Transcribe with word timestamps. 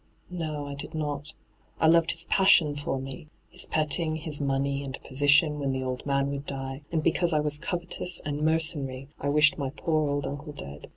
'No, 0.31 0.65
I 0.65 0.73
did 0.73 0.95
not. 0.95 1.31
I 1.79 1.85
loved 1.85 2.13
his 2.13 2.25
passion 2.25 2.75
for 2.75 2.97
me— 2.99 3.27
his 3.51 3.67
petting, 3.67 4.15
his 4.15 4.41
money 4.41 4.83
and 4.83 4.97
position 5.03 5.59
when 5.59 5.73
the 5.73 5.83
old 5.83 6.07
man 6.07 6.31
would 6.31 6.47
die; 6.47 6.81
and 6.91 7.03
because 7.03 7.33
I 7.33 7.39
was 7.39 7.59
covetous 7.59 8.19
and 8.25 8.41
mercenary 8.41 9.09
I 9.19 9.29
wished 9.29 9.59
my 9.59 9.69
poor 9.69 10.09
old 10.09 10.25
uncle 10.25 10.53
dead. 10.53 10.87